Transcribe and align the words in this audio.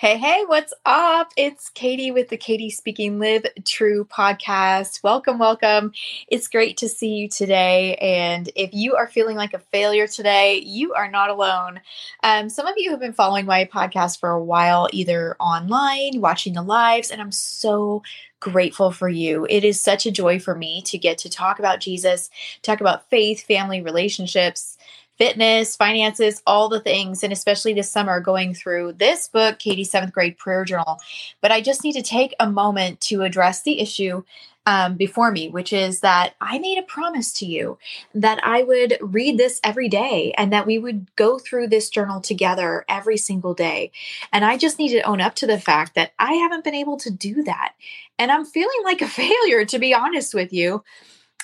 Hey, 0.00 0.16
hey, 0.16 0.44
what's 0.46 0.72
up? 0.86 1.32
It's 1.36 1.70
Katie 1.70 2.12
with 2.12 2.28
the 2.28 2.36
Katie 2.36 2.70
Speaking 2.70 3.18
Live 3.18 3.44
True 3.64 4.04
podcast. 4.04 5.02
Welcome, 5.02 5.40
welcome. 5.40 5.90
It's 6.28 6.46
great 6.46 6.76
to 6.76 6.88
see 6.88 7.14
you 7.14 7.28
today. 7.28 7.96
And 7.96 8.48
if 8.54 8.72
you 8.72 8.94
are 8.94 9.08
feeling 9.08 9.36
like 9.36 9.54
a 9.54 9.58
failure 9.58 10.06
today, 10.06 10.62
you 10.64 10.94
are 10.94 11.10
not 11.10 11.30
alone. 11.30 11.80
Um, 12.22 12.48
some 12.48 12.68
of 12.68 12.74
you 12.76 12.92
have 12.92 13.00
been 13.00 13.12
following 13.12 13.44
my 13.44 13.64
podcast 13.64 14.20
for 14.20 14.30
a 14.30 14.40
while, 14.40 14.88
either 14.92 15.34
online, 15.40 16.20
watching 16.20 16.52
the 16.52 16.62
lives, 16.62 17.10
and 17.10 17.20
I'm 17.20 17.32
so 17.32 18.04
grateful 18.38 18.92
for 18.92 19.08
you. 19.08 19.48
It 19.50 19.64
is 19.64 19.82
such 19.82 20.06
a 20.06 20.12
joy 20.12 20.38
for 20.38 20.54
me 20.54 20.80
to 20.82 20.96
get 20.96 21.18
to 21.18 21.28
talk 21.28 21.58
about 21.58 21.80
Jesus, 21.80 22.30
talk 22.62 22.80
about 22.80 23.10
faith, 23.10 23.42
family, 23.42 23.82
relationships 23.82 24.77
fitness, 25.18 25.76
finances, 25.76 26.42
all 26.46 26.68
the 26.68 26.80
things, 26.80 27.22
and 27.22 27.32
especially 27.32 27.74
this 27.74 27.90
summer 27.90 28.20
going 28.20 28.54
through 28.54 28.92
this 28.94 29.28
book, 29.28 29.58
Katie's 29.58 29.90
seventh 29.90 30.12
grade 30.12 30.38
prayer 30.38 30.64
journal. 30.64 30.98
But 31.40 31.52
I 31.52 31.60
just 31.60 31.84
need 31.84 31.94
to 31.94 32.02
take 32.02 32.34
a 32.40 32.48
moment 32.48 33.00
to 33.02 33.22
address 33.22 33.62
the 33.62 33.80
issue 33.80 34.22
um, 34.68 34.96
before 34.96 35.30
me, 35.30 35.48
which 35.48 35.72
is 35.72 36.00
that 36.00 36.34
I 36.42 36.58
made 36.58 36.76
a 36.76 36.82
promise 36.82 37.32
to 37.38 37.46
you 37.46 37.78
that 38.14 38.38
I 38.44 38.62
would 38.62 38.98
read 39.00 39.38
this 39.38 39.60
every 39.64 39.88
day 39.88 40.34
and 40.36 40.52
that 40.52 40.66
we 40.66 40.78
would 40.78 41.06
go 41.16 41.38
through 41.38 41.68
this 41.68 41.88
journal 41.88 42.20
together 42.20 42.84
every 42.86 43.16
single 43.16 43.54
day. 43.54 43.92
And 44.30 44.44
I 44.44 44.58
just 44.58 44.78
need 44.78 44.90
to 44.90 45.00
own 45.02 45.22
up 45.22 45.34
to 45.36 45.46
the 45.46 45.58
fact 45.58 45.94
that 45.94 46.12
I 46.18 46.34
haven't 46.34 46.64
been 46.64 46.74
able 46.74 46.98
to 46.98 47.10
do 47.10 47.42
that. 47.44 47.72
And 48.18 48.30
I'm 48.30 48.44
feeling 48.44 48.82
like 48.84 49.00
a 49.00 49.08
failure, 49.08 49.64
to 49.64 49.78
be 49.78 49.94
honest 49.94 50.34
with 50.34 50.52
you. 50.52 50.84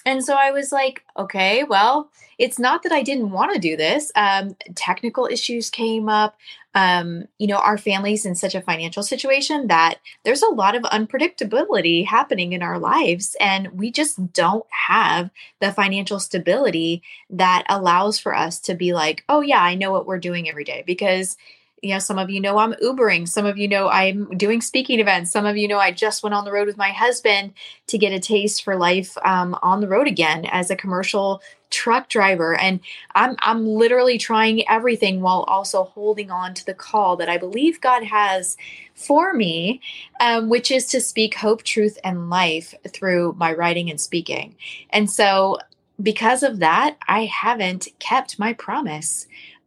And 0.05 0.25
so 0.25 0.35
I 0.35 0.51
was 0.51 0.71
like, 0.71 1.03
okay, 1.17 1.65
well, 1.65 2.11
it's 2.39 2.59
not 2.59 2.83
that 2.83 2.93
I 2.93 3.03
didn't 3.03 3.31
want 3.31 3.55
to 3.55 3.61
do 3.61 3.77
this. 3.77 4.13
Um, 4.17 4.57
technical 4.75 5.27
issues 5.27 5.71
came 5.71 6.09
up. 6.09 6.37
Um, 6.75 7.29
you 7.39 7.47
know, 7.47 7.59
our 7.59 7.79
family's 7.79 8.27
in 8.27 8.35
such 8.35 8.57
a 8.57 8.61
financial 8.61 9.05
situation 9.05 9.69
that 9.69 10.01
there's 10.25 10.43
a 10.43 10.49
lot 10.49 10.75
of 10.75 10.83
unpredictability 10.83 12.05
happening 12.05 12.53
in 12.53 12.63
our 12.63 12.81
lives. 12.81 13.37
And 13.39 13.79
we 13.79 13.93
just 13.93 14.33
don't 14.33 14.67
have 14.71 15.31
the 15.61 15.73
financial 15.73 16.19
stability 16.19 17.03
that 17.31 17.65
allows 17.69 18.19
for 18.19 18.35
us 18.35 18.59
to 18.61 18.75
be 18.75 18.93
like, 18.93 19.25
oh, 19.29 19.41
yeah, 19.41 19.63
I 19.63 19.77
know 19.77 19.93
what 19.93 20.07
we're 20.07 20.19
doing 20.19 20.49
every 20.49 20.65
day. 20.65 20.83
Because 20.85 21.37
you 21.85 21.91
know, 21.91 21.99
some 21.99 22.19
of 22.19 22.31
you 22.31 22.41
know 22.41 22.57
I'm 22.57 22.73
Ubering. 22.75 23.29
Some 23.29 23.45
of 23.45 23.59
you 23.59 23.69
know 23.69 23.89
I'm 23.89 24.25
doing 24.39 24.63
speaking 24.63 25.01
events. 25.01 25.31
Some 25.31 25.45
of 25.45 25.59
you 25.59 25.69
know 25.69 25.79
I 25.79 25.93
just 25.93 26.23
went 26.23 26.35
on 26.35 26.47
the 26.47 26.53
road 26.53 26.67
with 26.67 26.79
my 26.79 26.91
husband 26.91 27.53
to 27.89 27.99
get 27.99 28.15
a 28.15 28.19
taste 28.19 28.65
for 28.65 28.75
life 28.75 29.19
um, 29.23 29.57
on 29.63 29.83
the 29.83 29.89
road 29.89 30.07
again 30.07 30.47
as 30.47 30.71
a 30.71 30.77
commercial 30.77 31.43
truck 31.69 32.09
driver. 32.09 32.59
And 32.59 32.81
I'm 33.15 33.37
I'm 33.41 33.67
literally 33.67 34.17
trying 34.17 34.67
everything 34.67 35.21
while 35.21 35.43
also 35.43 35.85
holding 35.85 36.31
on 36.31 36.55
to 36.55 36.65
the 36.65 36.73
call 36.73 37.17
that 37.17 37.29
I 37.29 37.37
believe 37.37 37.83
God 37.83 38.03
has 38.05 38.57
for 38.95 39.35
me, 39.35 39.83
um, 40.21 40.49
which 40.49 40.71
is 40.71 40.87
to 40.87 41.03
speak 41.03 41.35
hope, 41.35 41.65
truth, 41.65 41.99
and 42.03 42.31
life 42.31 42.75
through 42.89 43.35
my 43.37 43.53
writing 43.53 43.91
and 43.91 44.01
speaking. 44.01 44.57
And 44.89 45.11
so 45.11 45.59
because 46.03 46.43
of 46.43 46.61
that, 46.61 46.97
I 47.09 47.27
haven't 47.27 47.89
kept 47.99 48.39
my 48.39 48.55
promise. 48.55 49.27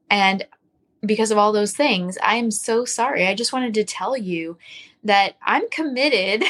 And 0.09 0.47
because 1.05 1.31
of 1.31 1.37
all 1.37 1.51
those 1.51 1.73
things. 1.73 2.17
I 2.23 2.35
am 2.35 2.51
so 2.51 2.85
sorry. 2.85 3.27
I 3.27 3.35
just 3.35 3.53
wanted 3.53 3.73
to 3.75 3.83
tell 3.83 4.17
you 4.17 4.57
that 5.03 5.37
I'm 5.41 5.69
committed 5.69 6.43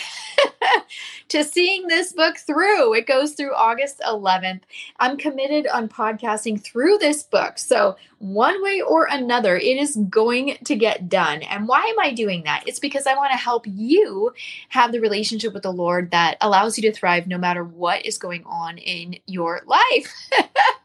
to 1.30 1.44
seeing 1.44 1.88
this 1.88 2.14
book 2.14 2.38
through. 2.38 2.94
It 2.96 3.06
goes 3.06 3.34
through 3.34 3.54
August 3.54 4.02
11th. 4.06 4.62
I'm 5.00 5.18
committed 5.18 5.68
on 5.68 5.90
podcasting 5.90 6.62
through 6.62 6.98
this 6.98 7.24
book. 7.24 7.58
So, 7.58 7.98
one 8.20 8.64
way 8.64 8.82
or 8.82 9.06
another, 9.06 9.58
it 9.58 9.78
is 9.78 9.96
going 10.10 10.58
to 10.64 10.76
get 10.76 11.08
done. 11.08 11.44
And 11.44 11.68
why 11.68 11.82
am 11.82 12.00
I 12.00 12.14
doing 12.14 12.44
that? 12.44 12.64
It's 12.66 12.80
because 12.80 13.06
I 13.06 13.16
want 13.16 13.32
to 13.32 13.38
help 13.38 13.66
you 13.68 14.34
have 14.70 14.92
the 14.92 15.00
relationship 15.00 15.54
with 15.54 15.64
the 15.64 15.72
Lord 15.72 16.10
that 16.12 16.38
allows 16.42 16.78
you 16.78 16.90
to 16.90 16.98
thrive 16.98 17.28
no 17.28 17.38
matter 17.38 17.64
what 17.64 18.06
is 18.06 18.18
going 18.18 18.44
on 18.46 18.80
in 18.80 19.20
your 19.28 19.62
life. 19.68 20.16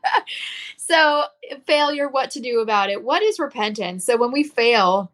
so, 0.76 1.24
failure, 1.66 2.08
what 2.08 2.30
to 2.32 2.40
do 2.40 2.60
about 2.60 2.90
it? 2.90 3.02
What 3.02 3.22
is 3.22 3.38
repentance? 3.38 4.04
So, 4.04 4.16
when 4.16 4.32
we 4.32 4.42
fail, 4.42 5.10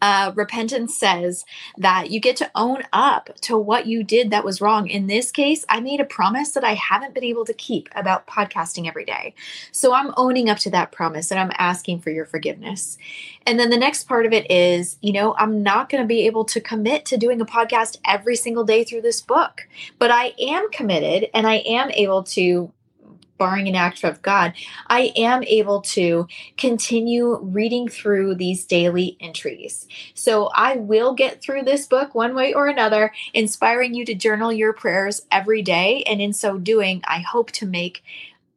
uh, 0.00 0.32
repentance 0.34 0.96
says 0.96 1.44
that 1.76 2.10
you 2.10 2.20
get 2.20 2.36
to 2.36 2.50
own 2.54 2.82
up 2.92 3.30
to 3.40 3.58
what 3.58 3.86
you 3.86 4.04
did 4.04 4.30
that 4.30 4.44
was 4.44 4.60
wrong. 4.60 4.88
In 4.88 5.06
this 5.06 5.32
case, 5.32 5.64
I 5.68 5.80
made 5.80 6.00
a 6.00 6.04
promise 6.04 6.52
that 6.52 6.64
I 6.64 6.74
haven't 6.74 7.14
been 7.14 7.24
able 7.24 7.44
to 7.46 7.52
keep 7.52 7.88
about 7.94 8.26
podcasting 8.26 8.86
every 8.86 9.04
day. 9.04 9.34
So 9.72 9.92
I'm 9.92 10.14
owning 10.16 10.48
up 10.48 10.58
to 10.58 10.70
that 10.70 10.92
promise 10.92 11.30
and 11.30 11.40
I'm 11.40 11.52
asking 11.58 12.00
for 12.00 12.10
your 12.10 12.26
forgiveness. 12.26 12.96
And 13.46 13.58
then 13.58 13.70
the 13.70 13.76
next 13.76 14.04
part 14.04 14.26
of 14.26 14.32
it 14.32 14.50
is, 14.50 14.98
you 15.00 15.12
know, 15.12 15.34
I'm 15.36 15.62
not 15.62 15.88
going 15.88 16.02
to 16.02 16.08
be 16.08 16.26
able 16.26 16.44
to 16.46 16.60
commit 16.60 17.04
to 17.06 17.16
doing 17.16 17.40
a 17.40 17.46
podcast 17.46 17.98
every 18.06 18.36
single 18.36 18.64
day 18.64 18.84
through 18.84 19.02
this 19.02 19.20
book, 19.20 19.62
but 19.98 20.10
I 20.10 20.34
am 20.38 20.70
committed 20.70 21.28
and 21.34 21.46
I 21.46 21.56
am 21.56 21.90
able 21.90 22.22
to 22.24 22.72
barring 23.38 23.68
an 23.68 23.74
act 23.74 24.04
of 24.04 24.20
God, 24.22 24.52
I 24.88 25.12
am 25.16 25.42
able 25.44 25.80
to 25.82 26.26
continue 26.56 27.38
reading 27.40 27.88
through 27.88 28.34
these 28.34 28.64
daily 28.64 29.16
entries. 29.20 29.86
So 30.14 30.50
I 30.54 30.76
will 30.76 31.14
get 31.14 31.40
through 31.40 31.62
this 31.62 31.86
book 31.86 32.14
one 32.14 32.34
way 32.34 32.52
or 32.52 32.66
another, 32.66 33.12
inspiring 33.32 33.94
you 33.94 34.04
to 34.04 34.14
journal 34.14 34.52
your 34.52 34.72
prayers 34.72 35.22
every 35.30 35.62
day. 35.62 36.02
And 36.02 36.20
in 36.20 36.32
so 36.32 36.58
doing, 36.58 37.02
I 37.06 37.20
hope 37.20 37.52
to 37.52 37.66
make 37.66 38.02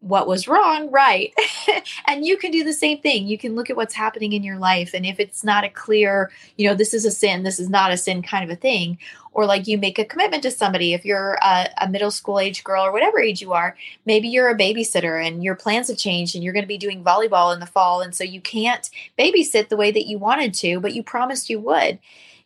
what 0.01 0.27
was 0.27 0.47
wrong 0.47 0.89
right. 0.91 1.33
and 2.07 2.25
you 2.25 2.37
can 2.37 2.51
do 2.51 2.63
the 2.63 2.73
same 2.73 2.99
thing. 2.99 3.27
You 3.27 3.37
can 3.37 3.55
look 3.55 3.69
at 3.69 3.75
what's 3.75 3.93
happening 3.93 4.33
in 4.33 4.43
your 4.43 4.57
life. 4.57 4.93
And 4.93 5.05
if 5.05 5.19
it's 5.19 5.43
not 5.43 5.63
a 5.63 5.69
clear, 5.69 6.31
you 6.57 6.67
know, 6.67 6.73
this 6.73 6.93
is 6.93 7.05
a 7.05 7.11
sin, 7.11 7.43
this 7.43 7.59
is 7.59 7.69
not 7.69 7.91
a 7.91 7.97
sin 7.97 8.23
kind 8.23 8.43
of 8.43 8.49
a 8.49 8.59
thing, 8.59 8.97
or 9.33 9.45
like 9.45 9.67
you 9.67 9.77
make 9.77 9.99
a 9.99 10.05
commitment 10.05 10.43
to 10.43 10.51
somebody 10.51 10.93
if 10.93 11.05
you're 11.05 11.37
a, 11.41 11.69
a, 11.79 11.89
middle 11.89 12.11
school 12.11 12.39
age 12.39 12.63
girl 12.63 12.85
or 12.85 12.91
whatever 12.91 13.19
age 13.19 13.41
you 13.41 13.53
are 13.53 13.75
maybe 14.05 14.27
you're 14.27 14.49
a 14.49 14.57
babysitter 14.57 15.25
and 15.25 15.43
your 15.43 15.55
plans 15.55 15.87
have 15.87 15.97
changed 15.97 16.35
and 16.35 16.43
you're 16.43 16.53
going 16.53 16.63
to 16.63 16.67
be 16.67 16.77
doing 16.77 17.03
volleyball 17.03 17.53
in 17.53 17.59
the 17.59 17.65
fall 17.65 18.01
and 18.01 18.15
so 18.15 18.23
you 18.23 18.41
can't 18.41 18.89
babysit 19.17 19.69
the 19.69 19.77
way 19.77 19.91
that 19.91 20.07
you 20.07 20.17
wanted 20.17 20.53
to 20.53 20.79
but 20.79 20.93
you 20.93 21.03
promised 21.03 21.49
you 21.49 21.59
would 21.59 21.99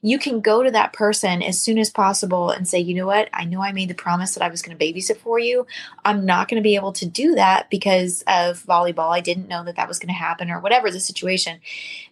you 0.06 0.20
can 0.20 0.40
go 0.40 0.62
to 0.62 0.70
that 0.70 0.94
person 0.94 1.42
as 1.42 1.60
soon 1.60 1.80
as 1.80 1.90
possible 1.90 2.52
and 2.52 2.68
say, 2.68 2.78
you 2.80 2.94
know 2.94 3.08
what, 3.08 3.28
I 3.34 3.44
know 3.44 3.64
I 3.64 3.72
made 3.72 3.90
the 3.90 3.96
promise 3.96 4.36
that 4.36 4.44
I 4.44 4.50
was 4.50 4.62
going 4.62 4.78
to 4.78 4.86
babysit 4.86 5.18
for 5.18 5.40
you. 5.40 5.66
I'm 6.06 6.28
not 6.28 6.48
going 6.48 6.62
to 6.62 6.64
be 6.64 6.76
able 6.76 6.94
to 6.94 7.08
do 7.08 7.34
that 7.34 7.72
because 7.72 8.24
of 8.28 8.64
volleyball. 8.68 9.10
I 9.10 9.20
didn't 9.20 9.48
know 9.48 9.64
that 9.64 9.78
that 9.78 9.88
was 9.88 9.98
going 9.98 10.10
to 10.10 10.14
happen 10.14 10.52
or 10.52 10.60
whatever 10.60 10.92
the 10.92 11.00
situation. 11.00 11.60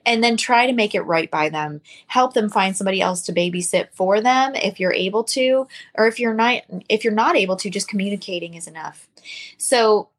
And 0.07 0.23
then 0.23 0.37
try 0.37 0.65
to 0.65 0.73
make 0.73 0.95
it 0.95 1.01
right 1.01 1.29
by 1.29 1.49
them. 1.49 1.81
Help 2.07 2.33
them 2.33 2.49
find 2.49 2.75
somebody 2.75 2.99
else 2.99 3.21
to 3.23 3.31
babysit 3.31 3.89
for 3.91 4.21
them 4.21 4.55
if 4.55 4.79
you're 4.79 4.91
able 4.91 5.23
to, 5.25 5.67
or 5.93 6.07
if 6.07 6.19
you're 6.19 6.33
not 6.33 6.63
if 6.89 7.03
you're 7.03 7.13
not 7.13 7.35
able 7.35 7.57
to, 7.57 7.69
just 7.69 7.87
communicating 7.87 8.55
is 8.55 8.65
enough. 8.65 9.07
So 9.59 10.09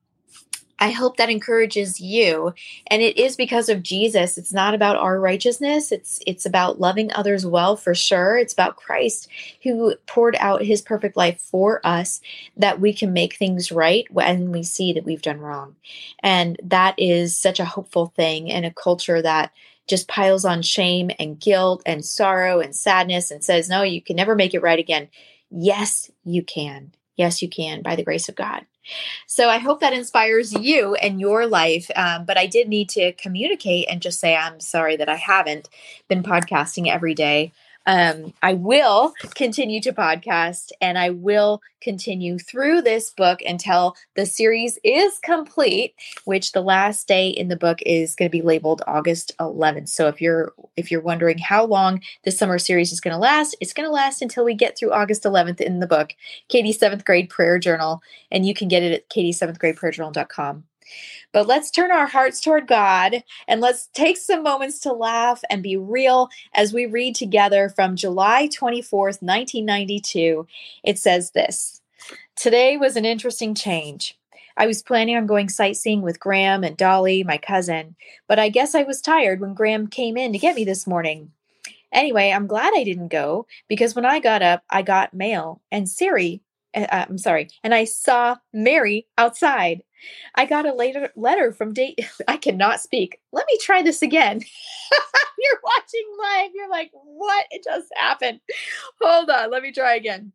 I 0.85 0.91
hope 0.91 1.17
that 1.17 1.31
encourages 1.31 1.99
you. 1.99 2.53
And 2.89 3.01
it 3.01 3.17
is 3.17 3.37
because 3.37 3.71
of 3.71 3.83
Jesus. 3.83 4.37
It's 4.37 4.53
not 4.53 4.75
about 4.75 4.97
our 4.97 5.19
righteousness. 5.19 5.91
It's 5.91 6.21
it's 6.27 6.45
about 6.45 6.79
loving 6.79 7.11
others 7.15 7.47
well 7.47 7.75
for 7.75 7.95
sure. 7.95 8.37
It's 8.37 8.53
about 8.53 8.77
Christ 8.77 9.29
who 9.63 9.95
poured 10.07 10.37
out 10.39 10.63
his 10.63 10.83
perfect 10.83 11.17
life 11.17 11.41
for 11.41 11.81
us 11.87 12.21
that 12.59 12.81
we 12.81 12.93
can 12.93 13.15
make 13.15 13.37
things 13.37 13.73
right 13.73 14.05
when 14.11 14.53
we 14.53 14.63
see 14.63 14.93
that 14.93 15.07
we've 15.07 15.23
done 15.23 15.41
wrong. 15.41 15.77
And 16.23 16.61
that 16.63 16.97
is 16.99 17.35
such 17.35 17.61
a 17.61 17.65
hopeful 17.65 18.13
thing 18.15 18.49
in 18.49 18.67
a 18.67 18.71
culture 18.71 19.23
that 19.23 19.53
just 19.89 20.07
piles 20.07 20.45
on 20.45 20.61
shame 20.61 21.11
and 21.19 21.41
guilt 21.41 21.83
and 21.87 22.05
sorrow 22.05 22.61
and 22.61 22.77
sadness 22.77 23.31
and 23.31 23.43
says, 23.43 23.71
"No, 23.71 23.81
you 23.85 24.03
can 24.03 24.17
never 24.17 24.35
make 24.35 24.53
it 24.53 24.61
right 24.61 24.79
again." 24.79 25.09
Yes, 25.51 26.11
you 26.25 26.43
can. 26.43 26.93
Yes, 27.17 27.41
you 27.41 27.49
can 27.49 27.81
by 27.81 27.97
the 27.97 28.05
grace 28.05 28.29
of 28.29 28.35
God. 28.35 28.67
So 29.27 29.49
I 29.49 29.59
hope 29.59 29.81
that 29.81 29.93
inspires 29.93 30.53
you 30.53 30.95
and 30.95 31.21
your 31.21 31.47
life. 31.47 31.91
Um, 31.97 32.25
but 32.25 32.39
I 32.39 32.47
did 32.47 32.69
need 32.69 32.89
to 32.91 33.13
communicate 33.13 33.89
and 33.89 34.03
just 34.03 34.21
say, 34.21 34.37
I'm 34.37 34.61
sorry 34.61 34.97
that 34.97 35.09
I 35.09 35.17
haven't 35.17 35.69
been 36.09 36.23
podcasting 36.23 36.89
every 36.89 37.15
day 37.15 37.53
um, 37.87 38.33
I 38.43 38.55
will 38.55 39.13
continue 39.35 39.81
to 39.83 39.93
podcast 39.93 40.71
and 40.81 40.99
I 40.99 41.11
will 41.11 41.61
continue 41.81 42.39
through 42.39 42.81
this 42.83 43.11
book 43.11 43.41
until 43.43 43.95
the 44.17 44.25
series 44.25 44.79
is 44.83 45.19
complete, 45.19 45.95
which 46.25 46.53
the 46.53 46.63
last 46.63 47.07
day 47.07 47.29
in 47.29 47.49
the 47.49 47.57
book 47.57 47.81
is 47.85 48.15
going 48.15 48.29
to 48.29 48.33
be 48.33 48.43
labeled 48.43 48.83
August 48.87 49.33
11th. 49.39 49.91
So 49.91 50.09
if 50.09 50.21
you're 50.21 50.55
if 50.77 50.91
you're 50.91 51.01
wondering 51.01 51.39
how 51.39 51.65
long 51.65 52.01
the 52.25 52.31
summer 52.31 52.59
series 52.59 52.93
is 52.93 53.01
going 53.01 53.13
to 53.13 53.19
last, 53.19 53.57
it's 53.61 53.75
going 53.75 53.87
to 53.87 53.93
last 53.93 54.23
until 54.23 54.45
we 54.45 54.55
get 54.55 54.79
through 54.79 54.93
August 54.93 55.25
11th 55.25 55.61
in 55.61 55.81
the 55.81 55.87
book, 55.87 56.15
Katie's 56.49 56.79
seventh 56.79 57.05
grade 57.05 57.29
prayer 57.29 57.59
journal, 57.59 58.03
and 58.31 58.47
you 58.47 58.55
can 58.55 58.69
get 58.69 58.83
it 58.83 58.93
at 58.93 59.09
Katie's 59.09 59.39
seventh 59.39 59.59
grade 59.59 59.77
prayer. 59.77 59.93
But 61.33 61.47
let's 61.47 61.71
turn 61.71 61.91
our 61.91 62.07
hearts 62.07 62.41
toward 62.41 62.67
God 62.67 63.23
and 63.49 63.61
let's 63.61 63.89
take 63.95 64.17
some 64.17 64.43
moments 64.43 64.79
to 64.81 64.93
laugh 64.93 65.43
and 65.51 65.63
be 65.63 65.77
real 65.77 66.29
as 66.55 66.73
we 66.73 66.87
read 66.87 67.15
together 67.15 67.69
from 67.69 67.97
July 67.97 68.49
24th, 68.49 69.23
1992. 69.23 70.47
It 70.83 70.99
says 70.99 71.33
this 71.33 71.81
Today 72.37 72.77
was 72.77 72.97
an 72.97 73.05
interesting 73.05 73.55
change. 73.55 74.19
I 74.57 74.67
was 74.67 74.83
planning 74.83 75.17
on 75.17 75.27
going 75.27 75.49
sightseeing 75.49 76.03
with 76.03 76.21
Graham 76.21 76.63
and 76.63 76.77
Dolly, 76.77 77.25
my 77.25 77.39
cousin, 77.39 77.97
but 78.29 78.39
I 78.39 78.49
guess 78.49 78.75
I 78.75 78.85
was 78.85 79.01
tired 79.01 79.41
when 79.41 79.55
Graham 79.55 79.89
came 79.89 80.17
in 80.17 80.33
to 80.33 80.39
get 80.39 80.55
me 80.55 80.65
this 80.65 80.87
morning. 80.87 81.33
Anyway, 81.93 82.31
I'm 82.31 82.47
glad 82.47 82.73
I 82.75 82.85
didn't 82.85 83.09
go 83.09 83.47
because 83.69 83.95
when 83.95 84.05
I 84.05 84.21
got 84.21 84.43
up, 84.43 84.63
I 84.71 84.83
got 84.83 85.15
mail 85.15 85.61
and 85.71 85.89
Siri, 85.89 86.41
uh, 86.75 87.07
I'm 87.09 87.19
sorry, 87.19 87.49
and 87.63 87.75
I 87.75 87.85
saw 87.85 88.37
Mary 88.53 89.07
outside. 89.19 89.83
I 90.35 90.45
got 90.45 90.67
a 90.67 90.75
later 90.75 91.11
letter 91.17 91.53
from 91.53 91.73
date. 91.73 92.01
I 92.29 92.37
cannot 92.37 92.81
speak. 92.81 93.21
Let 93.33 93.47
me 93.47 93.59
try 93.61 93.83
this 93.83 94.03
again. 94.03 94.41
you're 95.39 95.61
watching 95.63 96.07
live. 96.19 96.51
You're 96.55 96.71
like, 96.71 96.91
what? 96.93 97.47
It 97.51 97.65
just 97.65 97.89
happened. 97.97 98.41
Hold 99.01 99.31
on. 99.31 99.51
Let 99.51 99.63
me 99.63 99.73
try 99.73 99.95
again. 99.95 100.33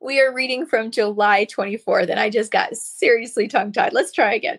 We 0.00 0.20
are 0.20 0.34
reading 0.34 0.66
from 0.66 0.90
July 0.90 1.46
24th, 1.46 2.10
and 2.10 2.20
I 2.20 2.28
just 2.28 2.52
got 2.52 2.76
seriously 2.76 3.48
tongue 3.48 3.72
tied. 3.72 3.94
Let's 3.94 4.12
try 4.12 4.34
again. 4.34 4.58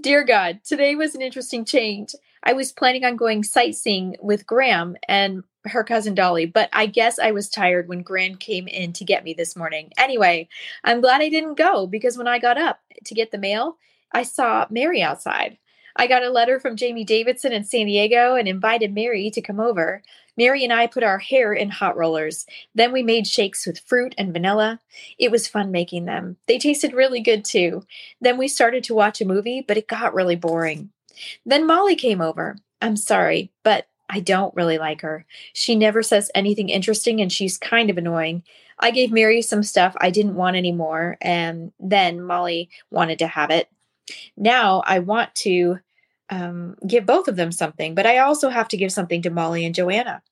Dear 0.00 0.24
God, 0.24 0.60
today 0.64 0.94
was 0.94 1.14
an 1.14 1.20
interesting 1.20 1.64
change. 1.64 2.14
I 2.44 2.54
was 2.54 2.72
planning 2.72 3.04
on 3.04 3.16
going 3.16 3.42
sightseeing 3.42 4.16
with 4.22 4.46
Graham 4.46 4.96
and 5.06 5.42
her 5.66 5.84
cousin 5.84 6.14
Dolly, 6.14 6.46
but 6.46 6.68
I 6.72 6.86
guess 6.86 7.18
I 7.18 7.32
was 7.32 7.48
tired 7.48 7.88
when 7.88 8.02
Gran 8.02 8.36
came 8.36 8.68
in 8.68 8.92
to 8.94 9.04
get 9.04 9.24
me 9.24 9.34
this 9.34 9.56
morning. 9.56 9.92
Anyway, 9.98 10.48
I'm 10.84 11.00
glad 11.00 11.20
I 11.20 11.28
didn't 11.28 11.54
go 11.54 11.86
because 11.86 12.16
when 12.16 12.28
I 12.28 12.38
got 12.38 12.58
up 12.58 12.80
to 13.04 13.14
get 13.14 13.30
the 13.30 13.38
mail, 13.38 13.76
I 14.12 14.22
saw 14.22 14.66
Mary 14.70 15.02
outside. 15.02 15.58
I 15.96 16.06
got 16.06 16.22
a 16.22 16.30
letter 16.30 16.60
from 16.60 16.76
Jamie 16.76 17.04
Davidson 17.04 17.52
in 17.52 17.64
San 17.64 17.86
Diego 17.86 18.36
and 18.36 18.46
invited 18.46 18.94
Mary 18.94 19.30
to 19.30 19.42
come 19.42 19.58
over. 19.58 20.02
Mary 20.36 20.62
and 20.62 20.72
I 20.72 20.86
put 20.86 21.02
our 21.02 21.18
hair 21.18 21.52
in 21.52 21.70
hot 21.70 21.96
rollers. 21.96 22.46
Then 22.72 22.92
we 22.92 23.02
made 23.02 23.26
shakes 23.26 23.66
with 23.66 23.80
fruit 23.80 24.14
and 24.16 24.32
vanilla. 24.32 24.78
It 25.18 25.32
was 25.32 25.48
fun 25.48 25.72
making 25.72 26.04
them. 26.04 26.36
They 26.46 26.58
tasted 26.58 26.92
really 26.92 27.20
good 27.20 27.44
too. 27.44 27.84
Then 28.20 28.38
we 28.38 28.46
started 28.46 28.84
to 28.84 28.94
watch 28.94 29.20
a 29.20 29.24
movie, 29.26 29.64
but 29.66 29.76
it 29.76 29.88
got 29.88 30.14
really 30.14 30.36
boring. 30.36 30.90
Then 31.44 31.66
Molly 31.66 31.96
came 31.96 32.20
over. 32.20 32.56
I'm 32.80 32.96
sorry, 32.96 33.50
but 33.64 33.88
I 34.08 34.20
don't 34.20 34.54
really 34.54 34.78
like 34.78 35.02
her. 35.02 35.24
She 35.52 35.74
never 35.74 36.02
says 36.02 36.30
anything 36.34 36.68
interesting 36.68 37.20
and 37.20 37.32
she's 37.32 37.58
kind 37.58 37.90
of 37.90 37.98
annoying. 37.98 38.42
I 38.78 38.90
gave 38.90 39.12
Mary 39.12 39.42
some 39.42 39.62
stuff 39.62 39.96
I 40.00 40.10
didn't 40.10 40.36
want 40.36 40.56
anymore, 40.56 41.16
and 41.20 41.72
then 41.80 42.22
Molly 42.22 42.70
wanted 42.90 43.18
to 43.18 43.26
have 43.26 43.50
it. 43.50 43.68
Now 44.36 44.82
I 44.86 45.00
want 45.00 45.34
to 45.36 45.78
um, 46.30 46.76
give 46.86 47.04
both 47.04 47.28
of 47.28 47.36
them 47.36 47.52
something, 47.52 47.94
but 47.94 48.06
I 48.06 48.18
also 48.18 48.48
have 48.48 48.68
to 48.68 48.76
give 48.76 48.92
something 48.92 49.22
to 49.22 49.30
Molly 49.30 49.64
and 49.64 49.74
Joanna. 49.74 50.22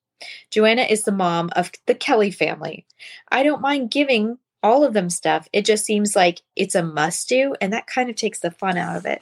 Joanna 0.49 0.83
is 0.83 1.03
the 1.03 1.11
mom 1.11 1.49
of 1.55 1.71
the 1.85 1.95
Kelly 1.95 2.31
family. 2.31 2.85
I 3.29 3.43
don't 3.43 3.61
mind 3.61 3.91
giving 3.91 4.37
all 4.63 4.83
of 4.83 4.93
them 4.93 5.09
stuff. 5.09 5.47
It 5.53 5.65
just 5.65 5.85
seems 5.85 6.15
like 6.15 6.41
it's 6.55 6.75
a 6.75 6.83
must 6.83 7.29
do, 7.29 7.55
and 7.61 7.73
that 7.73 7.87
kind 7.87 8.09
of 8.09 8.15
takes 8.15 8.39
the 8.39 8.51
fun 8.51 8.77
out 8.77 8.95
of 8.95 9.05
it. 9.05 9.21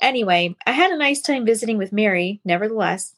Anyway, 0.00 0.54
I 0.66 0.72
had 0.72 0.92
a 0.92 0.98
nice 0.98 1.20
time 1.20 1.44
visiting 1.44 1.78
with 1.78 1.92
Mary, 1.92 2.40
nevertheless. 2.44 3.14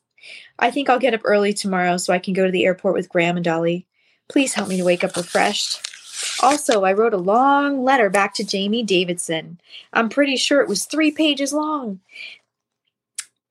I 0.58 0.70
think 0.70 0.88
I'll 0.88 0.98
get 0.98 1.14
up 1.14 1.22
early 1.24 1.52
tomorrow 1.52 1.96
so 1.96 2.12
I 2.12 2.18
can 2.18 2.34
go 2.34 2.44
to 2.46 2.52
the 2.52 2.64
airport 2.64 2.94
with 2.94 3.08
Graham 3.08 3.36
and 3.36 3.44
Dolly. 3.44 3.86
Please 4.28 4.54
help 4.54 4.68
me 4.68 4.76
to 4.76 4.84
wake 4.84 5.04
up 5.04 5.16
refreshed. 5.16 5.86
Also, 6.42 6.84
I 6.84 6.92
wrote 6.92 7.14
a 7.14 7.18
long 7.18 7.82
letter 7.82 8.10
back 8.10 8.34
to 8.34 8.44
Jamie 8.44 8.82
Davidson. 8.82 9.60
I'm 9.92 10.08
pretty 10.08 10.36
sure 10.36 10.60
it 10.60 10.68
was 10.68 10.84
three 10.84 11.10
pages 11.10 11.52
long. 11.52 12.00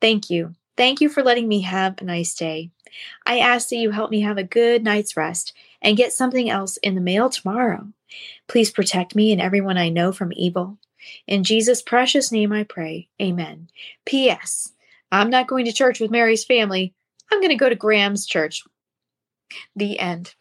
Thank 0.01 0.29
you. 0.29 0.55
Thank 0.77 1.01
you 1.01 1.09
for 1.09 1.23
letting 1.23 1.47
me 1.47 1.61
have 1.61 1.99
a 1.99 2.05
nice 2.05 2.33
day. 2.33 2.71
I 3.25 3.39
ask 3.39 3.69
that 3.69 3.75
you 3.75 3.91
help 3.91 4.11
me 4.11 4.21
have 4.21 4.37
a 4.37 4.43
good 4.43 4.83
night's 4.83 5.17
rest 5.17 5.53
and 5.81 5.97
get 5.97 6.13
something 6.13 6.49
else 6.49 6.77
in 6.77 6.95
the 6.95 7.01
mail 7.01 7.29
tomorrow. 7.29 7.87
Please 8.47 8.71
protect 8.71 9.15
me 9.15 9.31
and 9.31 9.41
everyone 9.41 9.77
I 9.77 9.89
know 9.89 10.11
from 10.11 10.33
evil. 10.35 10.77
In 11.27 11.43
Jesus' 11.43 11.81
precious 11.81 12.31
name 12.31 12.51
I 12.51 12.63
pray. 12.63 13.07
Amen. 13.21 13.69
P.S. 14.05 14.73
I'm 15.11 15.29
not 15.29 15.47
going 15.47 15.65
to 15.65 15.71
church 15.71 15.99
with 15.99 16.11
Mary's 16.11 16.43
family. 16.43 16.93
I'm 17.31 17.39
going 17.39 17.49
to 17.49 17.55
go 17.55 17.69
to 17.69 17.75
Graham's 17.75 18.25
church. 18.25 18.63
The 19.75 19.99
end. 19.99 20.35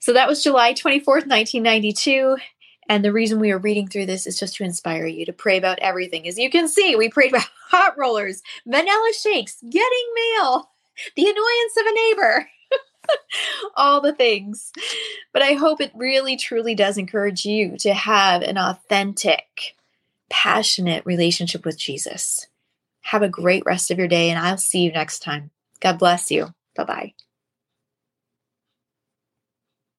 So 0.00 0.12
that 0.12 0.28
was 0.28 0.42
July 0.42 0.72
24th, 0.72 1.26
1992. 1.26 2.36
And 2.88 3.04
the 3.04 3.12
reason 3.12 3.40
we 3.40 3.50
are 3.50 3.58
reading 3.58 3.88
through 3.88 4.06
this 4.06 4.26
is 4.26 4.38
just 4.38 4.56
to 4.56 4.64
inspire 4.64 5.06
you 5.06 5.26
to 5.26 5.32
pray 5.32 5.56
about 5.56 5.80
everything. 5.80 6.28
As 6.28 6.38
you 6.38 6.50
can 6.50 6.68
see, 6.68 6.94
we 6.94 7.08
prayed 7.08 7.32
about 7.32 7.48
hot 7.68 7.98
rollers, 7.98 8.42
vanilla 8.64 9.12
shakes, 9.20 9.58
getting 9.68 10.14
mail, 10.14 10.70
the 11.16 11.24
annoyance 11.24 11.76
of 11.78 11.86
a 11.86 11.94
neighbor, 11.94 12.48
all 13.76 14.00
the 14.00 14.12
things. 14.12 14.72
But 15.32 15.42
I 15.42 15.54
hope 15.54 15.80
it 15.80 15.92
really, 15.94 16.36
truly 16.36 16.74
does 16.74 16.98
encourage 16.98 17.44
you 17.44 17.76
to 17.78 17.92
have 17.92 18.42
an 18.42 18.58
authentic, 18.58 19.74
passionate 20.30 21.04
relationship 21.04 21.64
with 21.64 21.78
Jesus. 21.78 22.46
Have 23.06 23.22
a 23.22 23.28
great 23.28 23.64
rest 23.64 23.90
of 23.90 23.98
your 23.98 24.08
day, 24.08 24.30
and 24.30 24.38
I'll 24.38 24.58
see 24.58 24.80
you 24.80 24.92
next 24.92 25.20
time. 25.20 25.50
God 25.80 25.98
bless 25.98 26.30
you. 26.30 26.48
Bye 26.74 26.84
bye. 26.84 27.25